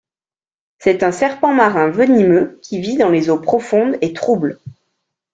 C'est 0.79 1.03
un 1.03 1.11
serpent 1.11 1.53
marin 1.53 1.91
venimeux 1.91 2.57
qui 2.63 2.79
vit 2.81 2.97
dans 2.97 3.09
les 3.11 3.29
eaux 3.29 3.37
profondes 3.39 3.99
et 4.01 4.13
troubles. 4.13 4.59